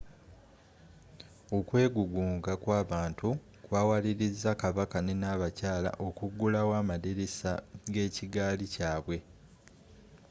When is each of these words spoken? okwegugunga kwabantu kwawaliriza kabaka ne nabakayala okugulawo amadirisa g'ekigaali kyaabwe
okwegugunga 1.57 2.51
kwabantu 2.63 3.29
kwawaliriza 3.65 4.49
kabaka 4.61 4.97
ne 5.03 5.13
nabakayala 5.21 5.91
okugulawo 6.07 6.71
amadirisa 6.81 7.51
g'ekigaali 7.93 8.65
kyaabwe 8.73 9.17